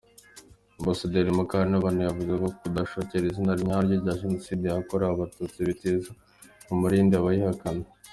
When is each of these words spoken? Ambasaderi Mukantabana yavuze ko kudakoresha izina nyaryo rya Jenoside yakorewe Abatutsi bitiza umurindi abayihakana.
Ambasaderi 0.79 1.31
Mukantabana 1.37 2.01
yavuze 2.03 2.31
ko 2.41 2.47
kudakoresha 2.59 3.27
izina 3.31 3.53
nyaryo 3.67 3.95
rya 4.01 4.13
Jenoside 4.21 4.63
yakorewe 4.67 5.11
Abatutsi 5.13 5.57
bitiza 5.67 6.09
umurindi 6.73 7.13
abayihakana. 7.17 7.85